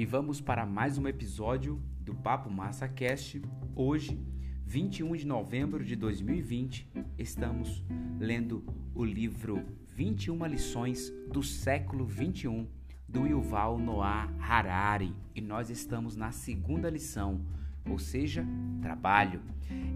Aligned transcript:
e 0.00 0.06
vamos 0.06 0.40
para 0.40 0.64
mais 0.64 0.96
um 0.96 1.06
episódio 1.06 1.78
do 2.00 2.14
Papo 2.14 2.48
Massa 2.48 2.88
Cast. 2.88 3.42
Hoje, 3.76 4.18
21 4.64 5.14
de 5.14 5.26
novembro 5.26 5.84
de 5.84 5.94
2020, 5.94 6.90
estamos 7.18 7.84
lendo 8.18 8.64
o 8.94 9.04
livro 9.04 9.62
21 9.94 10.46
lições 10.46 11.12
do 11.30 11.42
século 11.42 12.06
21 12.06 12.66
do 13.06 13.26
Yuval 13.26 13.76
Noah 13.78 14.32
Harari 14.40 15.14
e 15.34 15.40
nós 15.42 15.68
estamos 15.68 16.16
na 16.16 16.32
segunda 16.32 16.88
lição, 16.88 17.44
ou 17.86 17.98
seja, 17.98 18.42
trabalho. 18.80 19.42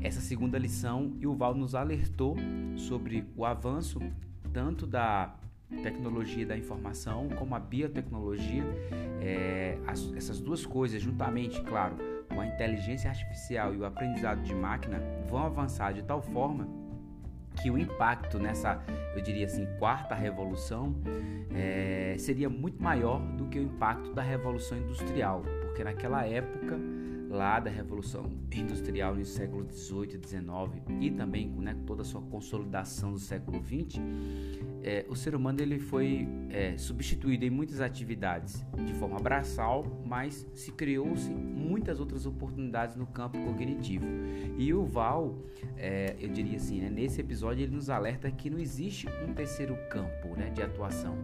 Essa 0.03 0.21
segunda 0.21 0.59
lição, 0.59 1.17
Yuval 1.19 1.55
nos 1.55 1.75
alertou 1.75 2.37
sobre 2.77 3.27
o 3.35 3.43
avanço 3.43 4.01
tanto 4.53 4.87
da 4.87 5.35
tecnologia 5.83 6.47
da 6.47 6.57
informação 6.57 7.29
como 7.31 7.55
a 7.55 7.61
biotecnologia, 7.61 8.65
é, 9.21 9.79
as, 9.87 10.13
essas 10.15 10.41
duas 10.41 10.65
coisas 10.65 11.03
juntamente, 11.03 11.61
claro, 11.63 11.97
com 12.29 12.41
a 12.41 12.47
inteligência 12.47 13.11
artificial 13.11 13.75
e 13.75 13.79
o 13.79 13.85
aprendizado 13.85 14.43
de 14.43 14.55
máquina 14.55 15.01
vão 15.29 15.45
avançar 15.45 15.93
de 15.93 16.03
tal 16.03 16.23
forma 16.23 16.69
que 17.63 17.71
o 17.71 17.79
impacto 17.79 18.39
nessa, 18.39 18.83
eu 19.15 19.23
diria 19.23 19.47
assim, 19.47 19.67
quarta 19.79 20.15
revolução 20.15 20.95
é, 21.55 22.17
seria 22.19 22.51
muito 22.51 22.83
maior 22.83 23.21
do 23.37 23.47
que 23.47 23.59
o 23.59 23.63
impacto 23.63 24.13
da 24.13 24.23
revolução 24.23 24.77
industrial, 24.77 25.43
porque 25.63 25.85
naquela 25.85 26.27
época 26.27 26.79
lá 27.35 27.59
da 27.59 27.69
Revolução 27.69 28.31
Industrial 28.55 29.15
no 29.15 29.25
século 29.25 29.67
XVIII 29.71 30.21
e 30.23 30.27
XIX 30.27 30.47
e 31.01 31.11
também 31.11 31.49
né, 31.49 31.77
toda 31.85 32.03
a 32.03 32.05
sua 32.05 32.23
consolidação 32.23 33.13
do 33.13 33.19
século 33.19 33.63
XX, 33.63 34.01
é, 34.83 35.05
o 35.09 35.17
ser 35.17 35.35
humano 35.35 35.61
ele 35.61 35.79
foi 35.79 36.29
é, 36.51 36.77
substituído 36.79 37.45
em 37.45 37.51
muitas 37.51 37.81
atividades 37.81 38.65
de 38.87 38.95
forma 38.95 39.19
braçal, 39.19 39.85
mas 40.07 40.47
se 40.55 40.71
criou-se 40.71 41.31
muitas 41.31 41.99
outras 41.99 42.25
oportunidades 42.25 42.95
no 42.95 43.07
campo 43.07 43.39
cognitivo. 43.45 44.07
E 44.57 44.73
o 44.73 44.85
Val, 44.85 45.37
é, 45.77 46.15
eu 46.21 46.29
diria 46.29 46.57
assim, 46.57 46.81
né, 46.81 46.89
nesse 46.89 47.21
episódio 47.21 47.65
ele 47.65 47.75
nos 47.75 47.91
alerta 47.91 48.31
que 48.31 48.49
não 48.49 48.59
existe 48.59 49.09
um 49.29 49.35
terceiro 49.35 49.77
campo 49.91 50.29
né, 50.37 50.51
de 50.51 50.63
atuação. 50.63 51.17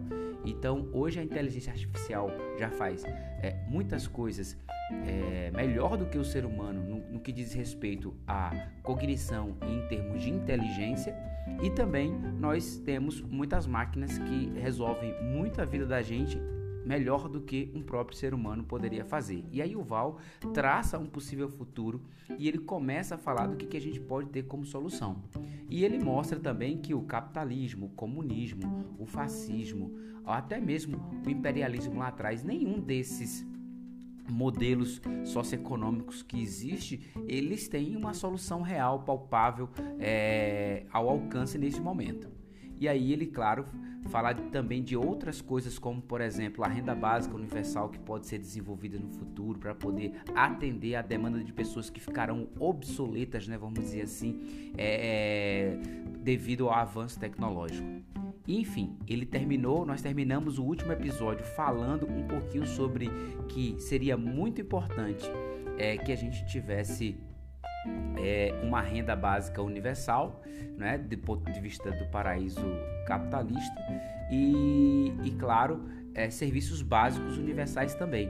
Então, 0.45 0.87
hoje 0.91 1.19
a 1.19 1.23
inteligência 1.23 1.71
artificial 1.71 2.29
já 2.57 2.69
faz 2.69 3.03
é, 3.03 3.55
muitas 3.67 4.07
coisas 4.07 4.57
é, 5.05 5.51
melhor 5.51 5.97
do 5.97 6.05
que 6.05 6.17
o 6.17 6.23
ser 6.23 6.45
humano 6.45 6.81
no, 6.81 7.13
no 7.13 7.19
que 7.19 7.31
diz 7.31 7.53
respeito 7.53 8.13
à 8.27 8.69
cognição 8.83 9.55
e 9.67 9.73
em 9.73 9.87
termos 9.87 10.21
de 10.21 10.29
inteligência. 10.29 11.15
E 11.61 11.69
também 11.69 12.11
nós 12.11 12.77
temos 12.77 13.21
muitas 13.21 13.65
máquinas 13.67 14.17
que 14.17 14.51
resolvem 14.59 15.13
muito 15.23 15.61
a 15.61 15.65
vida 15.65 15.85
da 15.85 16.01
gente 16.01 16.39
melhor 16.85 17.27
do 17.27 17.41
que 17.41 17.71
um 17.75 17.81
próprio 17.81 18.17
ser 18.17 18.33
humano 18.33 18.63
poderia 18.63 19.05
fazer. 19.05 19.43
E 19.51 19.61
aí 19.61 19.75
o 19.75 19.83
Val 19.83 20.17
traça 20.53 20.97
um 20.97 21.05
possível 21.05 21.49
futuro 21.49 22.01
e 22.37 22.47
ele 22.47 22.59
começa 22.59 23.15
a 23.15 23.17
falar 23.17 23.47
do 23.47 23.55
que, 23.55 23.65
que 23.65 23.77
a 23.77 23.81
gente 23.81 23.99
pode 23.99 24.29
ter 24.29 24.43
como 24.43 24.65
solução. 24.65 25.23
E 25.69 25.83
ele 25.83 25.99
mostra 25.99 26.39
também 26.39 26.77
que 26.77 26.93
o 26.93 27.01
capitalismo, 27.01 27.87
o 27.87 27.89
comunismo, 27.89 28.85
o 28.97 29.05
fascismo, 29.05 29.93
até 30.25 30.59
mesmo 30.59 30.99
o 31.25 31.29
imperialismo 31.29 31.99
lá 31.99 32.07
atrás, 32.07 32.43
nenhum 32.43 32.79
desses 32.79 33.45
modelos 34.29 35.01
socioeconômicos 35.25 36.23
que 36.23 36.41
existe, 36.41 37.11
eles 37.27 37.67
têm 37.67 37.95
uma 37.95 38.13
solução 38.13 38.61
real, 38.61 39.03
palpável 39.03 39.69
é, 39.99 40.85
ao 40.91 41.09
alcance 41.09 41.57
nesse 41.57 41.81
momento. 41.81 42.40
E 42.81 42.87
aí 42.87 43.13
ele, 43.13 43.27
claro, 43.27 43.63
fala 44.09 44.33
também 44.33 44.81
de 44.81 44.97
outras 44.97 45.39
coisas, 45.39 45.77
como 45.77 46.01
por 46.01 46.19
exemplo 46.19 46.65
a 46.65 46.67
renda 46.67 46.95
básica 46.95 47.35
universal 47.35 47.89
que 47.89 47.99
pode 47.99 48.25
ser 48.25 48.39
desenvolvida 48.39 48.97
no 48.97 49.07
futuro 49.07 49.59
para 49.59 49.75
poder 49.75 50.13
atender 50.33 50.95
a 50.95 51.03
demanda 51.03 51.43
de 51.43 51.53
pessoas 51.53 51.91
que 51.91 51.99
ficarão 51.99 52.49
obsoletas, 52.59 53.47
né, 53.47 53.55
vamos 53.55 53.79
dizer 53.79 54.01
assim, 54.01 54.71
é, 54.75 55.77
devido 56.23 56.69
ao 56.69 56.73
avanço 56.73 57.19
tecnológico. 57.19 57.87
Enfim, 58.47 58.97
ele 59.07 59.27
terminou, 59.27 59.85
nós 59.85 60.01
terminamos 60.01 60.57
o 60.57 60.63
último 60.63 60.91
episódio 60.91 61.45
falando 61.45 62.07
um 62.09 62.27
pouquinho 62.27 62.65
sobre 62.65 63.11
que 63.47 63.75
seria 63.79 64.17
muito 64.17 64.59
importante 64.59 65.29
é, 65.77 65.97
que 65.97 66.11
a 66.11 66.15
gente 66.15 66.43
tivesse 66.47 67.15
é, 68.17 68.53
uma 68.63 68.81
renda 68.81 69.15
básica 69.15 69.61
universal, 69.61 70.41
né, 70.77 70.97
do 70.97 71.17
ponto 71.17 71.51
de 71.51 71.59
vista 71.59 71.91
do 71.91 72.05
paraíso 72.05 72.65
capitalista, 73.05 73.81
e, 74.31 75.13
e 75.23 75.31
claro, 75.31 75.83
é, 76.13 76.29
serviços 76.29 76.81
básicos 76.81 77.37
universais 77.37 77.95
também, 77.95 78.29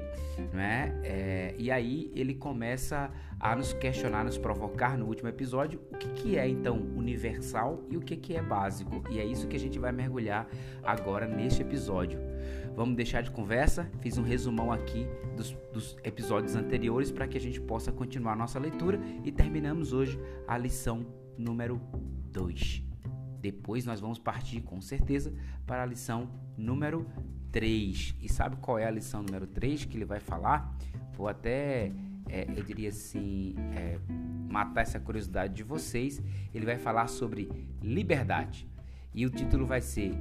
né? 0.53 0.93
É, 1.03 1.55
e 1.57 1.71
aí 1.71 2.11
ele 2.15 2.35
começa 2.35 3.11
a 3.39 3.55
nos 3.55 3.73
questionar, 3.73 4.23
nos 4.23 4.37
provocar 4.37 4.97
no 4.97 5.05
último 5.05 5.29
episódio 5.29 5.81
o 5.91 5.97
que, 5.97 6.09
que 6.09 6.37
é 6.37 6.47
então 6.47 6.77
universal 6.95 7.83
e 7.89 7.97
o 7.97 8.01
que, 8.01 8.15
que 8.15 8.35
é 8.35 8.41
básico. 8.41 9.03
E 9.09 9.19
é 9.19 9.25
isso 9.25 9.47
que 9.47 9.55
a 9.55 9.59
gente 9.59 9.79
vai 9.79 9.91
mergulhar 9.91 10.47
agora 10.83 11.27
neste 11.27 11.61
episódio. 11.61 12.19
Vamos 12.75 12.95
deixar 12.95 13.21
de 13.21 13.31
conversa, 13.31 13.89
fiz 13.99 14.17
um 14.17 14.23
resumão 14.23 14.71
aqui 14.71 15.05
dos, 15.35 15.51
dos 15.73 15.97
episódios 16.03 16.55
anteriores 16.55 17.11
para 17.11 17.27
que 17.27 17.37
a 17.37 17.41
gente 17.41 17.59
possa 17.59 17.91
continuar 17.91 18.35
nossa 18.35 18.57
leitura 18.57 18.99
e 19.23 19.31
terminamos 19.31 19.91
hoje 19.91 20.19
a 20.47 20.57
lição 20.57 21.05
número 21.37 21.81
2. 22.31 22.83
Depois 23.41 23.85
nós 23.85 23.99
vamos 23.99 24.19
partir 24.19 24.61
com 24.61 24.79
certeza 24.79 25.33
para 25.65 25.83
a 25.83 25.85
lição 25.85 26.29
número 26.57 27.05
3. 27.51 28.15
E 28.21 28.29
sabe 28.29 28.55
qual 28.57 28.79
é 28.79 28.85
a 28.85 28.91
lição 28.91 29.21
número 29.21 29.47
3 29.47 29.85
que 29.85 29.97
ele 29.97 30.05
vai 30.05 30.19
falar? 30.19 30.77
Vou 31.13 31.27
até, 31.27 31.91
é, 32.29 32.47
eu 32.55 32.63
diria 32.63 32.89
assim, 32.89 33.55
é, 33.75 33.99
matar 34.49 34.81
essa 34.81 34.99
curiosidade 34.99 35.53
de 35.53 35.63
vocês. 35.63 36.21
Ele 36.53 36.65
vai 36.65 36.77
falar 36.77 37.07
sobre 37.07 37.49
liberdade. 37.81 38.67
E 39.13 39.25
o 39.25 39.29
título 39.29 39.65
vai 39.65 39.81
ser 39.81 40.13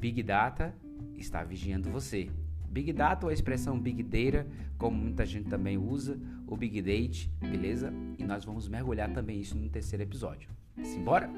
Big 0.00 0.22
Data 0.22 0.74
está 1.22 1.42
vigiando 1.42 1.90
você. 1.90 2.28
Big 2.68 2.92
Data 2.92 3.26
ou 3.26 3.30
a 3.30 3.32
expressão 3.32 3.78
Big 3.78 4.02
Data, 4.02 4.46
como 4.78 4.96
muita 4.96 5.24
gente 5.24 5.48
também 5.48 5.78
usa, 5.78 6.18
o 6.46 6.56
Big 6.56 6.80
Data, 6.82 7.30
beleza? 7.40 7.92
E 8.18 8.24
nós 8.24 8.44
vamos 8.44 8.68
mergulhar 8.68 9.12
também 9.12 9.40
isso 9.40 9.56
no 9.56 9.68
terceiro 9.68 10.02
episódio. 10.02 10.48
Simbora? 10.82 11.30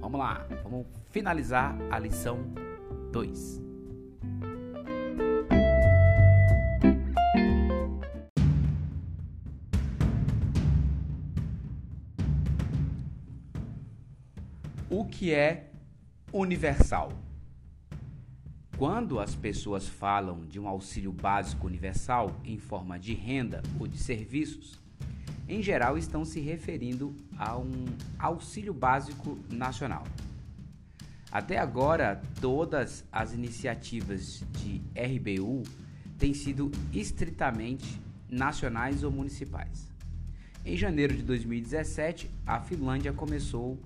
Vamos 0.00 0.18
lá, 0.18 0.46
vamos 0.62 0.86
finalizar 1.10 1.76
a 1.90 1.98
lição 1.98 2.38
2. 3.12 3.62
O 14.88 15.04
que 15.04 15.32
é 15.32 15.70
universal? 16.32 17.25
Quando 18.76 19.18
as 19.18 19.34
pessoas 19.34 19.88
falam 19.88 20.44
de 20.44 20.60
um 20.60 20.68
auxílio 20.68 21.10
básico 21.10 21.66
universal 21.66 22.38
em 22.44 22.58
forma 22.58 22.98
de 22.98 23.14
renda 23.14 23.62
ou 23.80 23.86
de 23.86 23.96
serviços, 23.96 24.78
em 25.48 25.62
geral 25.62 25.96
estão 25.96 26.26
se 26.26 26.40
referindo 26.40 27.16
a 27.38 27.56
um 27.56 27.86
auxílio 28.18 28.74
básico 28.74 29.38
nacional. 29.50 30.04
Até 31.32 31.56
agora, 31.56 32.20
todas 32.38 33.02
as 33.10 33.32
iniciativas 33.32 34.44
de 34.58 34.82
RBU 34.94 35.62
têm 36.18 36.34
sido 36.34 36.70
estritamente 36.92 37.98
nacionais 38.28 39.02
ou 39.02 39.10
municipais. 39.10 39.90
Em 40.66 40.76
janeiro 40.76 41.16
de 41.16 41.22
2017, 41.22 42.30
a 42.46 42.60
Finlândia 42.60 43.12
começou 43.14 43.78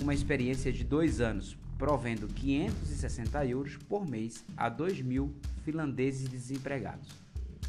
uma 0.00 0.14
experiência 0.14 0.72
de 0.72 0.84
dois 0.84 1.20
anos, 1.20 1.58
provendo 1.78 2.26
560 2.26 3.46
euros 3.46 3.76
por 3.76 4.06
mês 4.06 4.44
a 4.56 4.68
2 4.68 5.00
mil 5.00 5.32
finlandeses 5.64 6.28
desempregados, 6.28 7.08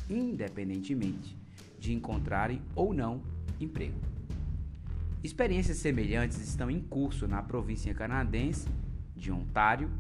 independentemente 0.10 1.38
de 1.78 1.94
encontrarem 1.94 2.62
ou 2.76 2.94
não 2.94 3.22
emprego. 3.60 4.00
Experiências 5.24 5.78
semelhantes 5.78 6.40
estão 6.40 6.72
em 6.72 6.80
curso 6.80 7.28
na 7.28 7.44
província 7.44 7.94
canadense 7.94 8.68
de 9.16 9.32
Ontário, 9.32 9.92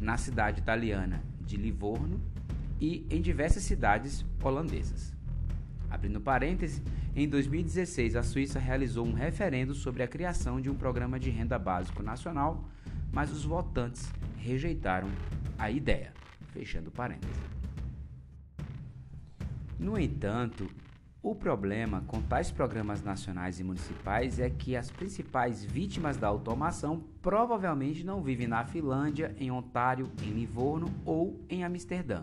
na 0.00 0.16
cidade 0.16 0.60
italiana 0.60 1.22
de 1.40 1.56
Livorno 1.56 2.20
e 2.80 3.06
em 3.08 3.22
diversas 3.22 3.62
cidades 3.62 4.24
holandesas. 4.42 5.14
Abrindo 5.88 6.20
parêntese, 6.20 6.82
em 7.14 7.28
2016 7.28 8.16
a 8.16 8.22
Suíça 8.22 8.58
realizou 8.58 9.06
um 9.06 9.12
referendo 9.12 9.72
sobre 9.72 10.02
a 10.02 10.08
criação 10.08 10.60
de 10.60 10.68
um 10.68 10.74
programa 10.74 11.18
de 11.18 11.30
renda 11.30 11.58
básico 11.58 12.02
nacional, 12.02 12.68
mas 13.16 13.32
os 13.32 13.46
votantes 13.46 14.12
rejeitaram 14.36 15.08
a 15.56 15.70
ideia. 15.70 16.12
Fechando 16.52 16.90
parênteses. 16.90 17.34
No 19.78 19.98
entanto, 19.98 20.68
o 21.22 21.34
problema 21.34 22.02
com 22.06 22.20
tais 22.20 22.50
programas 22.50 23.02
nacionais 23.02 23.58
e 23.58 23.64
municipais 23.64 24.38
é 24.38 24.50
que 24.50 24.76
as 24.76 24.90
principais 24.90 25.64
vítimas 25.64 26.18
da 26.18 26.28
automação 26.28 27.04
provavelmente 27.22 28.04
não 28.04 28.22
vivem 28.22 28.46
na 28.46 28.66
Finlândia, 28.66 29.34
em 29.38 29.50
Ontário, 29.50 30.12
em 30.22 30.32
Livorno 30.32 30.92
ou 31.02 31.42
em 31.48 31.64
Amsterdã. 31.64 32.22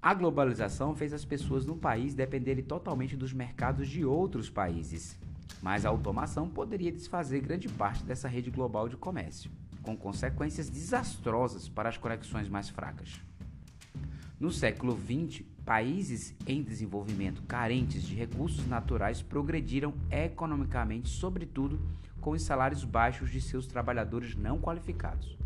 A 0.00 0.14
globalização 0.14 0.94
fez 0.94 1.12
as 1.12 1.24
pessoas 1.24 1.66
no 1.66 1.76
país 1.76 2.14
dependerem 2.14 2.62
totalmente 2.62 3.16
dos 3.16 3.32
mercados 3.32 3.88
de 3.88 4.04
outros 4.04 4.48
países, 4.48 5.18
mas 5.62 5.84
a 5.84 5.88
automação 5.88 6.48
poderia 6.48 6.92
desfazer 6.92 7.40
grande 7.40 7.68
parte 7.68 8.04
dessa 8.04 8.28
rede 8.28 8.50
global 8.50 8.88
de 8.88 8.96
comércio, 8.96 9.50
com 9.82 9.96
consequências 9.96 10.68
desastrosas 10.68 11.68
para 11.68 11.88
as 11.88 11.96
conexões 11.96 12.48
mais 12.48 12.68
fracas. 12.68 13.20
No 14.38 14.50
século 14.50 14.98
XX, 14.98 15.42
países 15.64 16.34
em 16.46 16.62
desenvolvimento 16.62 17.42
carentes 17.42 18.02
de 18.02 18.14
recursos 18.14 18.66
naturais 18.66 19.22
progrediram 19.22 19.94
economicamente, 20.10 21.08
sobretudo 21.08 21.80
com 22.20 22.32
os 22.32 22.42
salários 22.42 22.84
baixos 22.84 23.30
de 23.30 23.40
seus 23.40 23.66
trabalhadores 23.66 24.34
não 24.34 24.58
qualificados. 24.58 25.38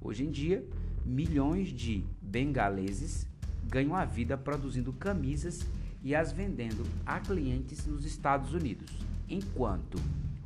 Hoje 0.00 0.24
em 0.24 0.30
dia, 0.30 0.64
milhões 1.04 1.68
de 1.68 2.04
bengaleses 2.22 3.28
ganham 3.68 3.94
a 3.94 4.04
vida 4.04 4.36
produzindo 4.36 4.92
camisas 4.92 5.66
e 6.02 6.14
as 6.14 6.32
vendendo 6.32 6.84
a 7.04 7.20
clientes 7.20 7.86
nos 7.86 8.04
Estados 8.04 8.54
Unidos, 8.54 8.90
enquanto 9.28 9.98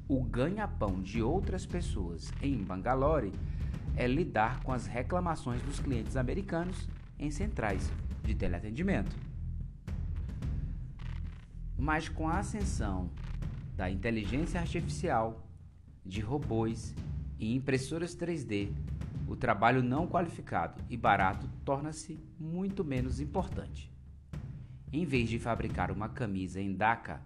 o 0.08 0.22
ganha-pão 0.22 1.00
de 1.00 1.22
outras 1.22 1.64
pessoas 1.64 2.32
em 2.42 2.62
Bangalore 2.62 3.32
é 3.96 4.06
lidar 4.06 4.62
com 4.62 4.72
as 4.72 4.86
reclamações 4.86 5.62
dos 5.62 5.78
clientes 5.78 6.16
americanos 6.16 6.88
em 7.18 7.30
centrais 7.30 7.90
de 8.22 8.34
teleatendimento. 8.34 9.16
Mas 11.78 12.08
com 12.08 12.28
a 12.28 12.38
ascensão 12.38 13.10
da 13.76 13.90
inteligência 13.90 14.60
artificial, 14.60 15.46
de 16.04 16.20
robôs 16.20 16.94
e 17.38 17.54
impressoras 17.54 18.16
3D, 18.16 18.72
o 19.26 19.34
trabalho 19.34 19.82
não 19.82 20.06
qualificado 20.06 20.82
e 20.90 20.96
barato 20.96 21.48
torna-se 21.64 22.18
muito 22.38 22.84
menos 22.84 23.20
importante. 23.20 23.93
Em 24.96 25.04
vez 25.04 25.28
de 25.28 25.40
fabricar 25.40 25.90
uma 25.90 26.08
camisa 26.08 26.60
em 26.60 26.72
Dhaka 26.72 27.20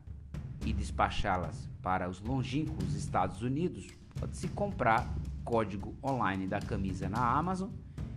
e 0.64 0.72
despachá-las 0.72 1.68
para 1.82 2.08
os 2.08 2.18
longínquos 2.18 2.94
Estados 2.94 3.42
Unidos, 3.42 3.88
pode-se 4.18 4.48
comprar 4.48 5.06
código 5.44 5.94
online 6.02 6.46
da 6.46 6.60
camisa 6.60 7.10
na 7.10 7.20
Amazon 7.20 7.68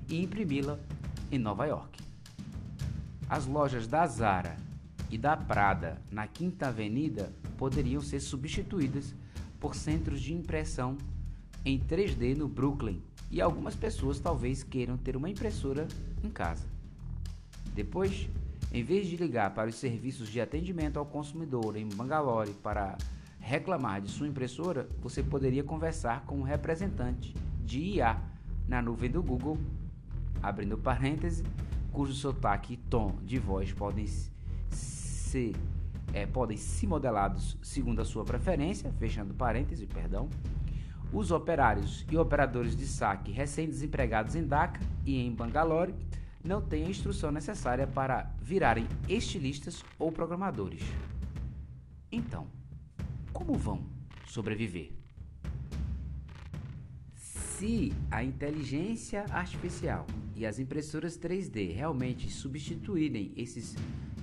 e 0.08 0.24
imprimi-la 0.24 0.80
em 1.30 1.38
Nova 1.38 1.66
York. 1.66 2.02
As 3.30 3.46
lojas 3.46 3.88
da 3.88 4.08
Zara 4.08 4.56
e 5.10 5.18
da 5.18 5.36
Prada 5.36 6.02
na 6.10 6.28
Quinta 6.28 6.70
Avenida 6.70 7.34
poderiam 7.58 8.00
ser 8.00 8.22
substituídas 8.22 9.14
por 9.60 9.76
centros 9.76 10.22
de 10.22 10.34
impressão 10.34 10.98
em 11.66 11.78
3D 11.78 12.38
no 12.38 12.48
Brooklyn 12.48 13.02
e 13.30 13.42
algumas 13.42 13.76
pessoas 13.76 14.18
talvez 14.18 14.64
queiram 14.64 14.96
ter 14.96 15.18
uma 15.18 15.30
impressora 15.30 15.90
em 16.24 16.30
casa. 16.30 16.66
Depois, 17.76 18.30
em 18.72 18.84
vez 18.84 19.08
de 19.08 19.18
ligar 19.18 19.54
para 19.54 19.70
os 19.70 19.76
serviços 19.76 20.30
de 20.30 20.40
atendimento 20.40 20.98
ao 20.98 21.06
consumidor 21.06 21.76
em 21.76 21.88
Bangalore 21.88 22.54
para 22.54 22.98
reclamar 23.40 24.02
de 24.02 24.10
sua 24.10 24.28
impressora, 24.28 24.88
você 25.02 25.22
poderia 25.22 25.64
conversar 25.64 26.24
com 26.26 26.38
um 26.38 26.44
representante 26.44 27.36
de 27.66 27.80
IA 27.80 28.22
na 28.68 28.82
nuvem 28.82 29.10
do 29.10 29.22
Google 29.22 29.58
abrindo 30.42 30.78
parêntese, 30.78 31.44
cujo 31.92 32.14
sotaque 32.14 32.74
e 32.74 32.78
tom 32.78 33.16
de 33.24 33.38
voz 33.38 33.72
podem 33.74 34.08
ser 34.70 35.54
é, 36.14 36.26
podem 36.26 36.58
ser 36.58 36.88
modelados 36.88 37.58
segundo 37.62 38.02
a 38.02 38.06
sua 38.06 38.26
preferência, 38.26 38.92
fechando 39.00 39.34
parêntese, 39.34 39.86
perdão. 39.86 40.30
Os 41.14 41.32
operários 41.32 42.06
e 42.12 42.18
operadores 42.18 42.76
de 42.76 42.86
saque 42.86 43.32
recém-desempregados 43.32 44.36
em 44.36 44.44
Dhaka 44.44 44.82
e 45.06 45.18
em 45.18 45.32
Bangalore 45.32 45.94
não 46.44 46.62
têm 46.62 46.86
a 46.86 46.90
instrução 46.90 47.32
necessária 47.32 47.88
para 47.88 48.34
virarem 48.42 48.88
estilistas 49.08 49.84
ou 49.98 50.12
programadores. 50.12 50.82
Então, 52.12 52.48
como 53.32 53.54
vão 53.54 53.86
sobreviver? 54.28 54.92
Se 57.16 57.94
a 58.10 58.24
inteligência 58.24 59.26
artificial 59.30 60.08
e 60.36 60.46
as 60.46 60.58
impressoras 60.58 61.18
3D 61.18 61.74
realmente 61.74 62.30
substituírem 62.30 63.32
esses 63.36 63.76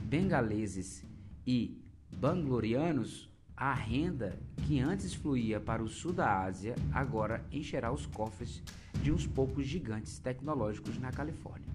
bengaleses 0.05 1.05
e 1.47 1.81
banglorianos, 2.11 3.31
a 3.57 3.73
renda 3.73 4.39
que 4.67 4.81
antes 4.81 5.15
fluía 5.15 5.61
para 5.61 5.83
o 5.83 5.89
sul 5.89 6.13
da 6.13 6.43
Ásia 6.43 6.75
agora 6.93 7.45
encherá 7.51 7.93
os 7.93 8.07
cofres 8.07 8.63
de 9.03 9.13
uns 9.13 9.27
poucos 9.27 9.67
gigantes 9.67 10.19
tecnológicos 10.19 10.99
na 10.99 11.11
Califórnia. 11.11 11.68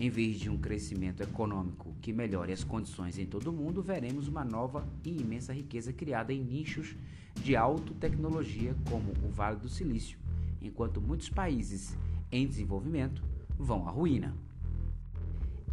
Em 0.00 0.08
vez 0.08 0.38
de 0.38 0.48
um 0.48 0.56
crescimento 0.56 1.24
econômico 1.24 1.92
que 2.00 2.12
melhore 2.12 2.52
as 2.52 2.62
condições 2.62 3.18
em 3.18 3.26
todo 3.26 3.48
o 3.48 3.52
mundo, 3.52 3.82
veremos 3.82 4.28
uma 4.28 4.44
nova 4.44 4.86
e 5.04 5.10
imensa 5.10 5.52
riqueza 5.52 5.92
criada 5.92 6.32
em 6.32 6.40
nichos 6.40 6.94
de 7.34 7.56
alta 7.56 7.92
tecnologia 7.94 8.76
como 8.88 9.10
o 9.26 9.28
Vale 9.28 9.58
do 9.58 9.68
Silício, 9.68 10.16
enquanto 10.62 11.00
muitos 11.00 11.28
países 11.28 11.96
em 12.30 12.46
desenvolvimento 12.46 13.24
vão 13.58 13.88
à 13.88 13.90
ruína. 13.90 14.36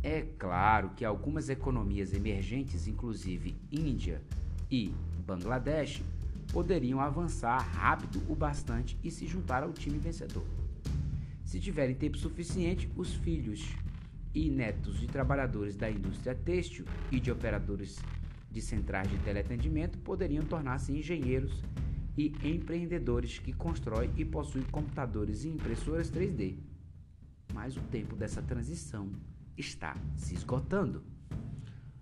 É 0.01 0.23
claro 0.39 0.89
que 0.95 1.05
algumas 1.05 1.47
economias 1.47 2.11
emergentes, 2.11 2.87
inclusive 2.87 3.55
Índia 3.71 4.23
e 4.71 4.91
Bangladesh, 5.23 6.01
poderiam 6.51 6.99
avançar 6.99 7.59
rápido 7.59 8.23
o 8.27 8.33
bastante 8.33 8.97
e 9.03 9.11
se 9.11 9.27
juntar 9.27 9.61
ao 9.61 9.71
time 9.71 9.99
vencedor. 9.99 10.45
Se 11.43 11.59
tiverem 11.59 11.93
tempo 11.93 12.17
suficiente, 12.17 12.89
os 12.95 13.13
filhos 13.13 13.75
e 14.35 14.49
netos 14.49 14.99
de 14.99 15.07
trabalhadores 15.07 15.77
da 15.77 15.89
indústria 15.89 16.35
têxtil 16.35 16.85
e 17.09 17.19
de 17.19 17.31
operadores 17.31 17.97
de 18.51 18.61
centrais 18.61 19.09
de 19.09 19.17
teleatendimento 19.19 19.97
poderiam 19.99 20.43
tornar-se 20.43 20.91
engenheiros 20.91 21.63
e 22.17 22.33
empreendedores 22.43 23.39
que 23.39 23.53
constroem 23.53 24.11
e 24.17 24.25
possuem 24.25 24.65
computadores 24.65 25.45
e 25.45 25.49
impressoras 25.49 26.11
3D. 26.11 26.57
Mas 27.53 27.77
o 27.77 27.81
tempo 27.81 28.15
dessa 28.15 28.41
transição 28.41 29.09
está 29.57 29.95
se 30.15 30.35
esgotando. 30.35 31.03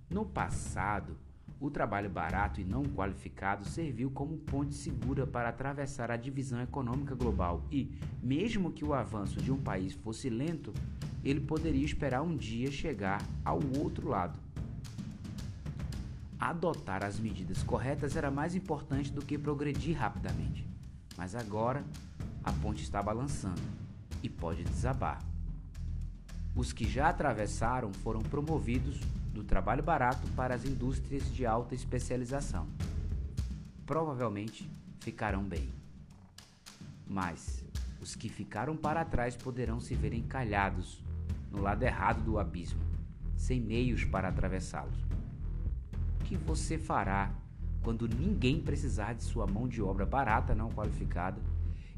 No 0.10 0.26
passado, 0.26 1.18
o 1.60 1.72
trabalho 1.72 2.10
barato 2.10 2.60
e 2.60 2.64
não 2.64 2.84
qualificado 2.84 3.66
serviu 3.66 4.12
como 4.12 4.38
ponte 4.38 4.74
segura 4.74 5.26
para 5.26 5.50
atravessar 5.50 6.12
a 6.12 6.18
divisão 6.18 6.62
econômica 6.62 7.16
global 7.16 7.66
e, 7.72 7.92
mesmo 8.22 8.72
que 8.72 8.84
o 8.84 8.94
avanço 8.94 9.42
de 9.42 9.52
um 9.52 9.58
país 9.58 9.94
fosse 9.94 10.30
lento, 10.30 10.74
ele 11.24 11.40
poderia 11.40 11.86
esperar 11.86 12.22
um 12.22 12.36
dia 12.36 12.72
chegar 12.72 13.22
ao 13.46 13.60
outro 13.78 14.10
lado 14.10 14.40
adotar 16.50 17.06
as 17.06 17.20
medidas 17.20 17.64
corretas 17.64 18.18
era 18.18 18.30
mais 18.30 18.54
importante 18.54 19.12
do 19.12 19.22
que 19.22 19.38
progredir 19.38 19.98
rapidamente. 19.98 20.68
Mas 21.18 21.36
agora 21.36 21.84
a 22.44 22.52
ponte 22.52 22.84
está 22.84 23.02
balançando 23.02 23.62
e 24.22 24.28
pode 24.28 24.64
desabar. 24.64 25.24
Os 26.56 26.74
que 26.74 26.88
já 26.88 27.10
atravessaram 27.10 27.94
foram 27.94 28.22
promovidos 28.22 29.00
do 29.34 29.44
trabalho 29.44 29.82
barato 29.82 30.28
para 30.36 30.54
as 30.54 30.66
indústrias 30.66 31.34
de 31.34 31.46
alta 31.46 31.74
especialização. 31.74 32.68
Provavelmente 33.86 34.70
ficarão 35.00 35.44
bem. 35.44 35.70
Mas 37.08 37.64
os 38.02 38.16
que 38.16 38.28
ficaram 38.28 38.76
para 38.76 39.06
trás 39.06 39.36
poderão 39.36 39.80
se 39.80 39.96
ver 39.96 40.14
encalhados 40.14 41.02
no 41.54 41.62
lado 41.62 41.84
errado 41.84 42.22
do 42.24 42.38
abismo, 42.38 42.82
sem 43.38 43.62
meios 43.62 44.04
para 44.04 44.28
atravessá-los 44.28 45.14
que 46.24 46.38
você 46.38 46.80
fará 46.80 47.32
quando 47.84 48.08
ninguém 48.08 48.60
precisar 48.60 49.14
de 49.14 49.24
sua 49.24 49.46
mão 49.46 49.68
de 49.68 49.82
obra 49.84 50.04
barata 50.06 50.56
não 50.56 50.72
qualificada 50.72 51.40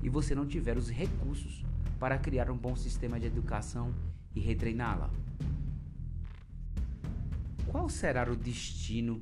e 0.04 0.10
você 0.10 0.36
não 0.36 0.46
tiver 0.46 0.78
os 0.78 0.90
recursos 0.90 1.64
para 1.98 2.18
criar 2.18 2.50
um 2.50 2.58
bom 2.58 2.76
sistema 2.76 3.18
de 3.18 3.28
educação 3.28 3.94
e 4.36 4.42
retreiná-la? 4.42 5.10
Qual 7.68 7.88
será 7.88 8.30
o 8.30 8.36
destino 8.36 9.22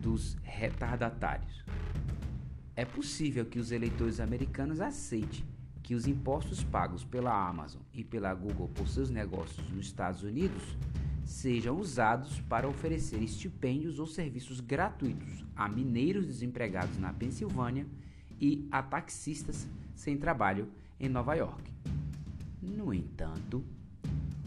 dos 0.00 0.36
retardatários? 0.42 1.64
É 2.76 2.84
possível 2.84 3.44
que 3.44 3.58
os 3.58 3.72
eleitores 3.72 4.20
americanos 4.20 4.80
aceitem 4.80 5.44
que 5.82 5.94
os 5.94 6.06
impostos 6.06 6.62
pagos 6.62 7.04
pela 7.04 7.48
Amazon 7.48 7.82
e 7.92 8.04
pela 8.04 8.32
Google 8.34 8.68
por 8.68 8.88
seus 8.88 9.10
negócios 9.10 9.68
nos 9.70 9.86
Estados 9.86 10.22
Unidos 10.22 10.62
sejam 11.24 11.78
usados 11.78 12.40
para 12.42 12.68
oferecer 12.68 13.22
estipêndios 13.22 13.98
ou 13.98 14.06
serviços 14.06 14.60
gratuitos 14.60 15.44
a 15.56 15.68
mineiros 15.68 16.26
desempregados 16.26 16.98
na 16.98 17.12
Pensilvânia 17.12 17.86
e 18.40 18.66
a 18.70 18.82
taxistas 18.82 19.66
sem 19.94 20.16
trabalho 20.16 20.68
em 20.98 21.08
Nova 21.08 21.34
York. 21.34 21.72
No 22.60 22.92
entanto, 22.92 23.64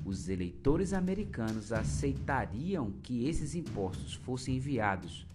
os 0.05 0.29
eleitores 0.29 0.93
americanos 0.93 1.71
aceitariam 1.71 2.91
que 3.03 3.27
esses 3.27 3.55
impostos 3.55 4.13
fossem 4.13 4.57
enviados 4.57 5.25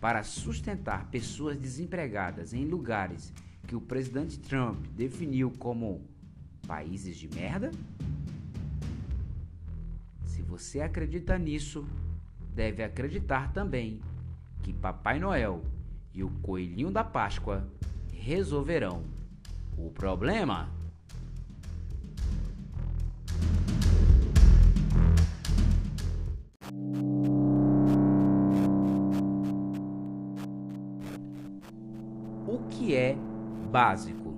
para 0.00 0.22
sustentar 0.22 1.10
pessoas 1.10 1.58
desempregadas 1.58 2.54
em 2.54 2.64
lugares 2.64 3.32
que 3.70 3.76
o 3.76 3.80
presidente 3.80 4.36
Trump 4.36 4.84
definiu 4.96 5.48
como 5.52 6.02
países 6.66 7.16
de 7.16 7.28
merda? 7.28 7.70
você 10.48 10.80
acredita 10.80 11.38
nisso, 11.38 11.86
deve 12.52 12.82
acreditar 12.82 13.52
também 13.52 14.00
que 14.64 14.72
Papai 14.72 15.20
Noel 15.20 15.62
e 16.12 16.24
o 16.24 16.30
Coelhinho 16.42 16.90
da 16.90 17.04
Páscoa 17.04 17.64
resolverão 18.12 19.04
o 19.78 19.88
problema. 19.92 20.68
Básico? 33.70 34.34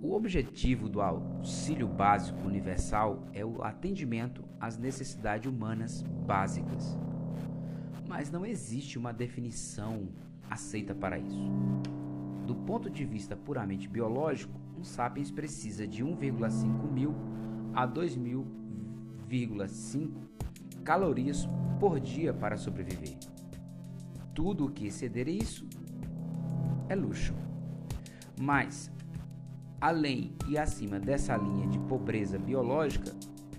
O 0.00 0.14
objetivo 0.14 0.88
do 0.88 1.02
auxílio 1.02 1.88
básico 1.88 2.46
universal 2.46 3.26
é 3.34 3.44
o 3.44 3.64
atendimento 3.64 4.44
às 4.60 4.78
necessidades 4.78 5.50
humanas 5.50 6.04
básicas. 6.26 6.96
Mas 8.08 8.30
não 8.30 8.46
existe 8.46 8.96
uma 8.96 9.12
definição 9.12 10.08
aceita 10.48 10.94
para 10.94 11.18
isso. 11.18 11.50
Do 12.46 12.54
ponto 12.54 12.88
de 12.88 13.04
vista 13.04 13.36
puramente 13.36 13.88
biológico, 13.88 14.60
um 14.78 14.84
sapiens 14.84 15.32
precisa 15.32 15.88
de 15.88 16.04
1,5 16.04 16.88
mil 16.90 17.14
a 17.74 17.86
2.000,5 17.86 20.08
calorias 20.84 21.48
por 21.80 21.98
dia 21.98 22.32
para 22.32 22.56
sobreviver. 22.56 23.18
Tudo 24.32 24.66
o 24.66 24.70
que 24.70 24.86
exceder 24.86 25.26
isso 25.28 25.66
é 26.92 26.94
luxo. 26.94 27.34
Mas 28.40 28.90
Além 29.80 30.36
e 30.46 30.58
acima 30.58 31.00
dessa 31.00 31.34
linha 31.38 31.66
de 31.66 31.78
pobreza 31.78 32.38
biológica, 32.38 33.12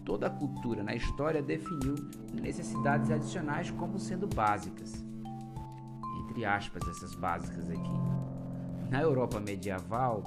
toda 0.06 0.28
a 0.28 0.30
cultura 0.30 0.84
na 0.84 0.94
história 0.94 1.42
definiu 1.42 1.96
necessidades 2.32 3.10
adicionais 3.10 3.72
como 3.72 3.98
sendo 3.98 4.28
básicas. 4.28 5.04
Entre 6.24 6.46
aspas, 6.46 6.88
essas 6.88 7.16
básicas 7.16 7.68
aqui. 7.72 7.92
Na 8.92 9.02
Europa 9.02 9.40
medieval, 9.40 10.24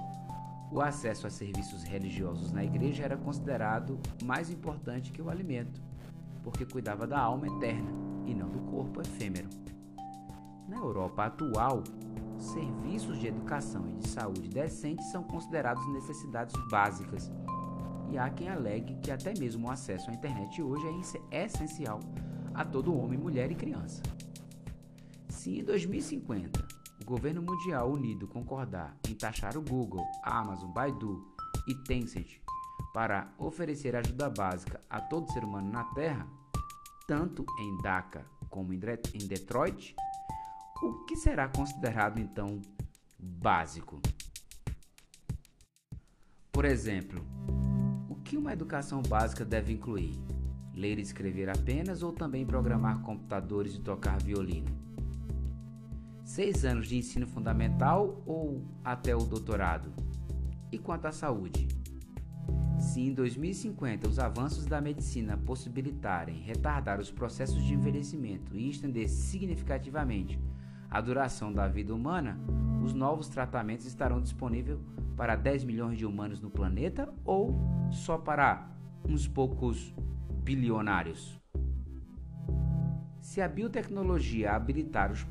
o 0.73 0.80
acesso 0.80 1.28
a 1.28 1.30
serviços 1.30 1.84
religiosos 1.84 2.50
na 2.50 2.64
igreja 2.64 3.04
era 3.04 3.16
considerado 3.16 4.00
mais 4.25 4.50
importante 4.50 5.12
que 5.12 5.23
o 5.23 5.30
alimento, 5.30 5.80
porque 6.42 6.66
cuidava 6.66 7.06
da 7.06 7.20
alma 7.20 7.46
eterna 7.46 7.92
e 8.26 8.34
não 8.34 8.49
do 8.49 8.58
corpo 8.62 9.00
efêmero. 9.00 9.49
Na 10.68 10.78
Europa 10.78 11.26
atual, 11.26 11.84
serviços 12.44 13.18
de 13.18 13.26
educação 13.26 13.88
e 13.88 13.94
de 13.94 14.08
saúde 14.08 14.48
decentes 14.48 15.10
são 15.10 15.22
considerados 15.22 15.86
necessidades 15.92 16.54
básicas. 16.70 17.30
E 18.10 18.18
há 18.18 18.30
quem 18.30 18.48
alegue 18.48 18.96
que 18.96 19.10
até 19.10 19.32
mesmo 19.38 19.66
o 19.66 19.70
acesso 19.70 20.10
à 20.10 20.14
internet 20.14 20.62
hoje 20.62 20.86
é 21.30 21.44
essencial 21.44 22.00
a 22.52 22.64
todo 22.64 22.96
homem, 22.96 23.18
mulher 23.18 23.50
e 23.50 23.54
criança. 23.54 24.02
Se 25.28 25.58
em 25.58 25.64
2050 25.64 26.66
o 27.02 27.04
governo 27.04 27.42
mundial 27.42 27.90
unido 27.90 28.28
concordar 28.28 28.96
em 29.08 29.14
taxar 29.14 29.56
o 29.56 29.62
Google, 29.62 30.04
a 30.22 30.38
Amazon, 30.38 30.70
Baidu 30.70 31.34
e 31.66 31.74
Tencent 31.84 32.40
para 32.92 33.32
oferecer 33.38 33.96
ajuda 33.96 34.30
básica 34.30 34.80
a 34.88 35.00
todo 35.00 35.32
ser 35.32 35.42
humano 35.42 35.70
na 35.70 35.82
Terra, 35.92 36.28
tanto 37.08 37.44
em 37.58 37.76
Dhaka 37.82 38.24
como 38.48 38.72
em 38.72 38.78
Detroit, 39.26 39.96
o 40.82 41.04
que 41.04 41.16
será 41.16 41.48
considerado 41.48 42.18
então 42.18 42.60
básico? 43.18 44.00
Por 46.52 46.64
exemplo, 46.64 47.24
o 48.08 48.16
que 48.16 48.36
uma 48.36 48.52
educação 48.52 49.02
básica 49.02 49.44
deve 49.44 49.72
incluir? 49.72 50.18
Ler 50.74 50.98
e 50.98 51.02
escrever 51.02 51.48
apenas 51.48 52.02
ou 52.02 52.12
também 52.12 52.44
programar 52.44 53.00
computadores 53.00 53.74
e 53.74 53.80
tocar 53.80 54.20
violino? 54.20 54.76
Seis 56.24 56.64
anos 56.64 56.88
de 56.88 56.96
ensino 56.96 57.26
fundamental 57.26 58.22
ou 58.26 58.64
até 58.84 59.14
o 59.14 59.24
doutorado? 59.24 59.92
E 60.72 60.78
quanto 60.78 61.06
à 61.06 61.12
saúde? 61.12 61.68
Se 62.78 63.00
em 63.00 63.14
2050 63.14 64.08
os 64.08 64.18
avanços 64.18 64.66
da 64.66 64.80
medicina 64.80 65.36
possibilitarem 65.36 66.40
retardar 66.40 67.00
os 67.00 67.10
processos 67.10 67.62
de 67.62 67.72
envelhecimento 67.72 68.56
e 68.56 68.68
estender 68.68 69.08
significativamente 69.08 70.38
a 70.94 71.00
duração 71.00 71.52
da 71.52 71.66
vida 71.66 71.92
humana, 71.92 72.38
os 72.80 72.94
novos 72.94 73.28
tratamentos 73.28 73.84
estarão 73.84 74.20
disponíveis 74.20 74.78
para 75.16 75.34
10 75.34 75.64
milhões 75.64 75.98
de 75.98 76.06
humanos 76.06 76.40
no 76.40 76.48
planeta 76.48 77.12
ou 77.24 77.58
só 77.90 78.16
para 78.16 78.68
uns 79.04 79.26
poucos 79.26 79.92
bilionários? 80.44 81.36
Se 83.20 83.40
a 83.42 83.48
biotecnologia 83.48 84.52
habilitar 84.52 85.10
os, 85.10 85.26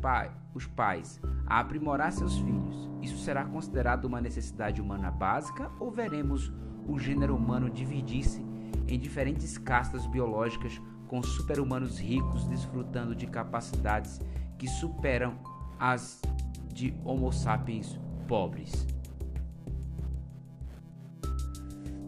os 0.53 0.67
pais 0.67 1.21
a 1.47 1.61
aprimorar 1.61 2.11
seus 2.11 2.37
filhos, 2.39 2.89
isso 3.01 3.17
será 3.19 3.45
considerado 3.45 4.03
uma 4.03 4.19
necessidade 4.19 4.81
humana 4.81 5.09
básica 5.11 5.71
ou 5.79 5.89
veremos 5.89 6.51
o 6.85 6.99
gênero 6.99 7.37
humano 7.37 7.69
dividir-se 7.69 8.45
em 8.85 8.99
diferentes 8.99 9.57
castas 9.57 10.05
biológicas 10.07 10.81
com 11.07 11.23
super-humanos 11.23 11.99
ricos 11.99 12.45
desfrutando 12.47 13.15
de 13.15 13.27
capacidades 13.27 14.19
que 14.57 14.67
superam 14.67 15.52
as 15.83 16.21
de 16.73 16.95
Homo 17.03 17.29
sapiens 17.33 17.99
pobres. 18.25 18.87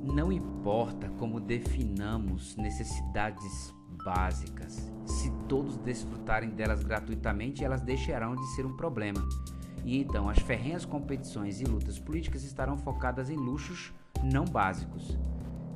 Não 0.02 0.32
importa 0.32 1.10
como 1.20 1.42
definamos 1.42 2.56
necessidades 2.56 3.76
básicas, 4.06 4.90
se 5.06 5.30
todos 5.50 5.76
desfrutarem 5.76 6.52
delas 6.52 6.84
gratuitamente, 6.84 7.66
elas 7.66 7.82
deixarão 7.82 8.34
de 8.34 8.46
ser 8.56 8.66
um 8.66 8.78
problema. 8.78 9.22
E 9.84 10.00
então 10.00 10.30
as 10.30 10.40
ferrenhas 10.40 10.86
competições 10.86 11.60
e 11.60 11.66
lutas 11.66 12.00
políticas 12.00 12.46
estarão 12.46 12.78
focadas 12.78 13.30
em 13.30 13.36
luxos 13.36 13.94
não 14.24 14.46
básicos. 14.46 15.18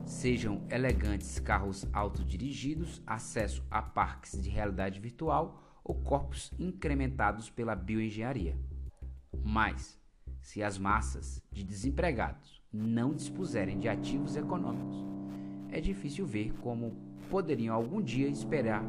Sejam 0.05 0.61
elegantes 0.71 1.37
carros 1.37 1.85
autodirigidos, 1.91 3.01
acesso 3.05 3.61
a 3.69 3.81
parques 3.81 4.41
de 4.41 4.49
realidade 4.49 5.01
virtual 5.01 5.68
ou 5.89 5.95
corpos 5.95 6.51
incrementados 6.59 7.49
pela 7.49 7.75
bioengenharia. 7.75 8.55
Mas, 9.43 9.99
se 10.39 10.61
as 10.61 10.77
massas 10.77 11.41
de 11.51 11.63
desempregados 11.63 12.61
não 12.71 13.11
dispuserem 13.11 13.79
de 13.79 13.89
ativos 13.89 14.35
econômicos, 14.35 15.03
é 15.71 15.81
difícil 15.81 16.27
ver 16.27 16.53
como 16.61 16.95
poderiam 17.27 17.73
algum 17.73 17.99
dia 17.99 18.27
esperar 18.27 18.83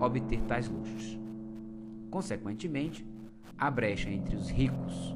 obter 0.00 0.40
tais 0.42 0.68
luxos. 0.68 1.18
Consequentemente, 2.08 3.04
a 3.58 3.68
brecha 3.68 4.08
entre 4.08 4.36
os 4.36 4.48
ricos, 4.48 5.12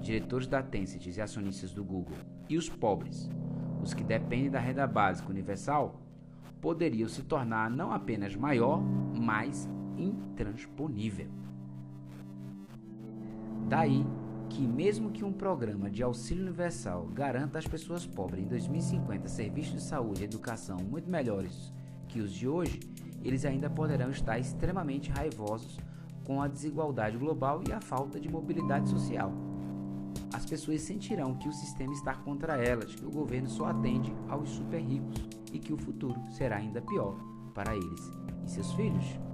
diretores 0.00 0.46
da 0.46 0.62
Tencent 0.62 1.04
e 1.06 1.20
acionistas 1.20 1.72
do 1.72 1.82
Google, 1.82 2.16
e 2.48 2.56
os 2.56 2.68
pobres, 2.68 3.28
os 3.82 3.92
que 3.92 4.04
dependem 4.04 4.48
da 4.48 4.60
renda 4.60 4.86
básica 4.86 5.28
universal, 5.28 6.00
poderiam 6.60 7.08
se 7.08 7.24
tornar 7.24 7.68
não 7.68 7.90
apenas 7.90 8.36
maior, 8.36 8.80
mas 8.80 9.68
intransponível. 9.98 11.28
Daí 13.68 14.06
que, 14.48 14.66
mesmo 14.66 15.10
que 15.10 15.24
um 15.24 15.32
programa 15.32 15.90
de 15.90 16.02
auxílio 16.02 16.44
universal 16.44 17.06
garanta 17.12 17.58
às 17.58 17.66
pessoas 17.66 18.06
pobres 18.06 18.44
em 18.44 18.48
2050 18.48 19.28
serviços 19.28 19.74
de 19.74 19.82
saúde 19.82 20.22
e 20.22 20.24
educação 20.24 20.78
muito 20.78 21.10
melhores 21.10 21.72
que 22.08 22.20
os 22.20 22.32
de 22.32 22.48
hoje, 22.48 22.80
eles 23.22 23.44
ainda 23.44 23.68
poderão 23.68 24.10
estar 24.10 24.38
extremamente 24.38 25.10
raivosos 25.10 25.78
com 26.24 26.40
a 26.40 26.48
desigualdade 26.48 27.18
global 27.18 27.62
e 27.68 27.72
a 27.72 27.80
falta 27.80 28.18
de 28.18 28.28
mobilidade 28.28 28.88
social. 28.88 29.32
As 30.32 30.46
pessoas 30.46 30.80
sentirão 30.82 31.34
que 31.34 31.48
o 31.48 31.52
sistema 31.52 31.92
está 31.92 32.14
contra 32.14 32.56
elas, 32.56 32.94
que 32.94 33.04
o 33.04 33.10
governo 33.10 33.48
só 33.48 33.66
atende 33.66 34.14
aos 34.28 34.48
super 34.50 34.80
ricos 34.80 35.26
e 35.52 35.58
que 35.58 35.72
o 35.72 35.78
futuro 35.78 36.20
será 36.30 36.56
ainda 36.56 36.80
pior 36.80 37.18
para 37.54 37.74
eles 37.74 38.12
e 38.44 38.50
seus 38.50 38.72
filhos. 38.72 39.27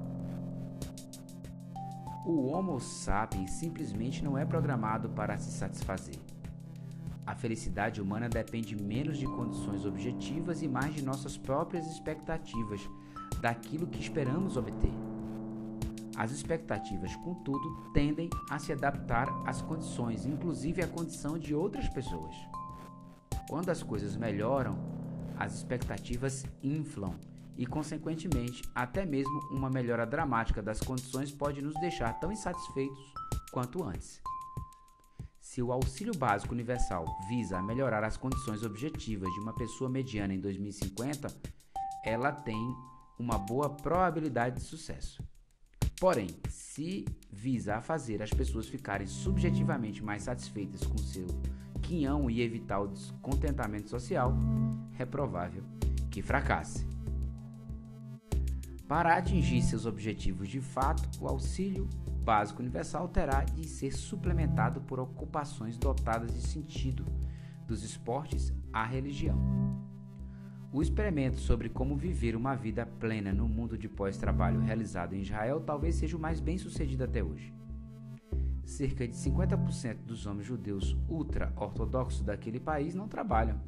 O 2.24 2.46
Homo 2.46 2.80
sapiens 2.80 3.50
simplesmente 3.50 4.24
não 4.24 4.38
é 4.38 4.46
programado 4.46 5.10
para 5.10 5.36
se 5.36 5.50
satisfazer. 5.50 6.18
A 7.26 7.34
felicidade 7.34 8.00
humana 8.00 8.30
depende 8.30 8.74
menos 8.74 9.18
de 9.18 9.26
condições 9.26 9.84
objetivas 9.84 10.62
e 10.62 10.68
mais 10.68 10.94
de 10.94 11.02
nossas 11.02 11.36
próprias 11.36 11.86
expectativas, 11.86 12.80
daquilo 13.42 13.86
que 13.86 14.00
esperamos 14.00 14.56
obter. 14.56 14.92
As 16.16 16.30
expectativas, 16.30 17.14
contudo, 17.16 17.90
tendem 17.92 18.30
a 18.48 18.58
se 18.58 18.72
adaptar 18.72 19.28
às 19.46 19.60
condições, 19.60 20.24
inclusive 20.24 20.80
à 20.82 20.88
condição 20.88 21.38
de 21.38 21.54
outras 21.54 21.88
pessoas. 21.90 22.34
Quando 23.50 23.68
as 23.68 23.82
coisas 23.82 24.16
melhoram, 24.16 24.78
as 25.36 25.56
expectativas 25.56 26.46
inflam 26.62 27.14
e, 27.56 27.66
consequentemente, 27.66 28.62
até 28.74 29.04
mesmo 29.04 29.40
uma 29.50 29.70
melhora 29.70 30.06
dramática 30.06 30.62
das 30.62 30.80
condições 30.80 31.30
pode 31.30 31.62
nos 31.62 31.74
deixar 31.74 32.12
tão 32.20 32.32
insatisfeitos 32.32 32.98
quanto 33.52 33.82
antes. 33.82 34.20
Se 35.40 35.62
o 35.62 35.70
auxílio 35.70 36.16
básico 36.16 36.52
universal 36.52 37.04
visa 37.28 37.62
melhorar 37.62 38.02
as 38.02 38.16
condições 38.16 38.64
objetivas 38.64 39.32
de 39.32 39.40
uma 39.40 39.54
pessoa 39.54 39.88
mediana 39.88 40.34
em 40.34 40.40
2050, 40.40 41.28
ela 42.04 42.32
tem 42.32 42.74
uma 43.18 43.38
boa 43.38 43.70
probabilidade 43.70 44.56
de 44.56 44.62
sucesso. 44.62 45.22
Porém, 46.00 46.26
se 46.48 47.04
visa 47.30 47.76
a 47.76 47.80
fazer 47.80 48.20
as 48.20 48.30
pessoas 48.30 48.68
ficarem 48.68 49.06
subjetivamente 49.06 50.02
mais 50.02 50.24
satisfeitas 50.24 50.84
com 50.84 50.98
seu 50.98 51.26
quinhão 51.80 52.28
e 52.28 52.40
evitar 52.40 52.80
o 52.80 52.88
descontentamento 52.88 53.88
social, 53.88 54.34
é 54.98 55.04
provável 55.04 55.62
que 56.10 56.20
fracasse. 56.20 56.93
Para 58.88 59.16
atingir 59.16 59.62
seus 59.62 59.86
objetivos 59.86 60.46
de 60.46 60.60
fato, 60.60 61.08
o 61.18 61.26
auxílio 61.26 61.88
básico 62.22 62.60
universal 62.60 63.08
terá 63.08 63.42
de 63.42 63.66
ser 63.66 63.92
suplementado 63.92 64.82
por 64.82 65.00
ocupações 65.00 65.78
dotadas 65.78 66.34
de 66.34 66.42
sentido, 66.42 67.06
dos 67.66 67.82
esportes 67.82 68.52
à 68.70 68.84
religião. 68.84 69.38
O 70.70 70.82
experimento 70.82 71.38
sobre 71.38 71.70
como 71.70 71.96
viver 71.96 72.36
uma 72.36 72.54
vida 72.54 72.84
plena 72.84 73.32
no 73.32 73.48
mundo 73.48 73.78
de 73.78 73.88
pós-trabalho 73.88 74.60
realizado 74.60 75.14
em 75.14 75.20
Israel 75.20 75.60
talvez 75.60 75.94
seja 75.94 76.16
o 76.16 76.20
mais 76.20 76.38
bem 76.40 76.58
sucedido 76.58 77.04
até 77.04 77.22
hoje. 77.22 77.54
Cerca 78.66 79.08
de 79.08 79.14
50% 79.14 79.98
dos 80.04 80.26
homens 80.26 80.46
judeus 80.46 80.94
ultra-ortodoxos 81.08 82.22
daquele 82.22 82.60
país 82.60 82.94
não 82.94 83.08
trabalham. 83.08 83.60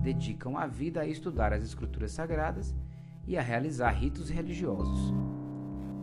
Dedicam 0.00 0.56
a 0.56 0.66
vida 0.66 1.00
a 1.00 1.06
estudar 1.06 1.52
as 1.52 1.64
escrituras 1.64 2.12
sagradas 2.12 2.74
e 3.28 3.36
a 3.36 3.42
realizar 3.42 3.90
ritos 3.90 4.30
religiosos. 4.30 5.12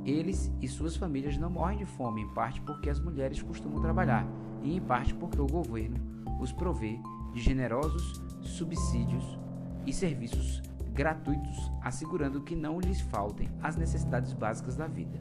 Eles 0.05 0.53
e 0.61 0.67
suas 0.67 0.95
famílias 0.95 1.35
não 1.37 1.49
morrem 1.49 1.79
de 1.79 1.85
fome, 1.85 2.21
em 2.21 2.33
parte 2.33 2.61
porque 2.61 2.89
as 2.89 2.99
mulheres 2.99 3.41
costumam 3.41 3.81
trabalhar, 3.81 4.25
e 4.61 4.77
em 4.77 4.79
parte 4.79 5.13
porque 5.15 5.41
o 5.41 5.47
governo 5.47 5.97
os 6.39 6.51
provê 6.51 6.99
de 7.33 7.41
generosos 7.41 8.21
subsídios 8.41 9.39
e 9.85 9.91
serviços 9.91 10.61
gratuitos, 10.93 11.71
assegurando 11.81 12.41
que 12.41 12.55
não 12.55 12.79
lhes 12.79 13.01
faltem 13.01 13.49
as 13.61 13.75
necessidades 13.75 14.31
básicas 14.31 14.77
da 14.77 14.87
vida. 14.87 15.19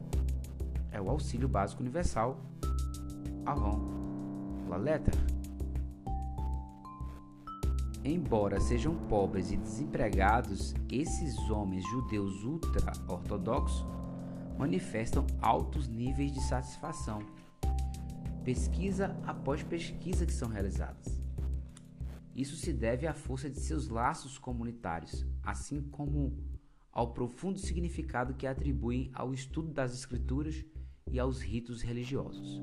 É 0.91 1.01
o 1.01 1.09
auxílio 1.09 1.49
básico 1.49 1.81
universal. 1.81 2.39
Avant 3.45 3.81
la 4.69 4.77
lettre. 4.77 5.34
Embora 8.07 8.59
sejam 8.59 8.95
pobres 9.07 9.51
e 9.51 9.57
desempregados, 9.57 10.75
esses 10.91 11.49
homens 11.49 11.83
judeus 11.89 12.43
ultra-ortodoxos 12.43 13.83
manifestam 14.59 15.25
altos 15.41 15.87
níveis 15.87 16.31
de 16.31 16.39
satisfação. 16.41 17.17
Pesquisa 18.43 19.19
após 19.25 19.63
pesquisa 19.63 20.23
que 20.23 20.31
são 20.31 20.47
realizadas. 20.47 21.19
Isso 22.35 22.55
se 22.55 22.71
deve 22.71 23.07
à 23.07 23.13
força 23.15 23.49
de 23.49 23.59
seus 23.59 23.87
laços 23.87 24.37
comunitários, 24.37 25.25
assim 25.41 25.81
como 25.81 26.37
ao 26.91 27.11
profundo 27.11 27.57
significado 27.57 28.35
que 28.35 28.45
atribuem 28.45 29.09
ao 29.15 29.33
estudo 29.33 29.73
das 29.73 29.95
Escrituras 29.95 30.63
e 31.09 31.19
aos 31.19 31.41
ritos 31.41 31.81
religiosos. 31.81 32.61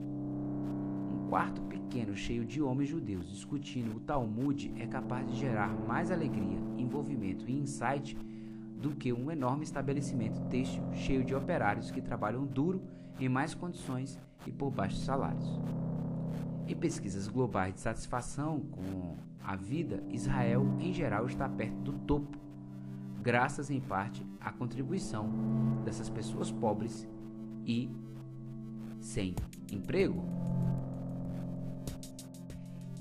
Quarto 1.33 1.63
pequeno 1.63 2.15
cheio 2.15 2.45
de 2.45 2.61
homens 2.61 2.91
judeus 2.91 3.31
discutindo 3.31 3.97
o 3.97 4.01
Talmud 4.01 4.71
é 4.77 4.87
capaz 4.87 5.27
de 5.27 5.39
gerar 5.39 5.69
mais 5.69 6.11
alegria, 6.11 6.59
envolvimento 6.77 7.49
e 7.49 7.59
insight 7.59 8.15
do 8.77 8.91
que 8.91 9.15
um 9.15 9.31
enorme 9.31 9.65
estabelecimento 9.65 10.39
têxtil 10.51 10.83
cheio 10.93 11.25
de 11.25 11.35
operários 11.35 11.91
que 11.91 12.03
trabalham 12.03 12.45
duro 12.45 12.83
em 13.19 13.31
mais 13.31 13.55
condições 13.55 14.21
e 14.47 14.53
por 14.53 14.71
baixos 14.71 15.07
salários. 15.07 15.59
Em 16.69 16.77
pesquisas 16.77 17.27
globais 17.29 17.73
de 17.73 17.81
satisfação 17.81 18.61
com 18.61 19.17
a 19.43 19.57
vida, 19.57 20.05
Israel 20.11 20.67
em 20.79 20.93
geral 20.93 21.25
está 21.25 21.49
perto 21.49 21.81
do 21.81 21.93
topo, 22.01 22.37
graças 23.23 23.71
em 23.71 23.81
parte 23.81 24.23
à 24.39 24.53
contribuição 24.53 25.31
dessas 25.83 26.11
pessoas 26.11 26.53
pobres 26.53 27.09
e 27.65 27.91
sem 29.01 29.35
emprego. 29.73 30.42